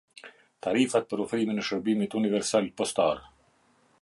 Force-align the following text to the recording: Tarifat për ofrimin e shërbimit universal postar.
Tarifat 0.67 1.05
për 1.11 1.21
ofrimin 1.27 1.65
e 1.65 1.67
shërbimit 1.69 2.19
universal 2.23 2.73
postar. 2.81 3.25